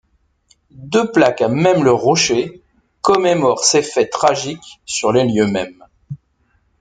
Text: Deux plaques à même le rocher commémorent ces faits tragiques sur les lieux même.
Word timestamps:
Deux 0.71 1.11
plaques 1.11 1.41
à 1.43 1.47
même 1.47 1.83
le 1.83 1.91
rocher 1.91 2.63
commémorent 3.01 3.63
ces 3.63 3.83
faits 3.83 4.09
tragiques 4.09 4.81
sur 4.83 5.11
les 5.11 5.31
lieux 5.31 5.45
même. 5.45 5.83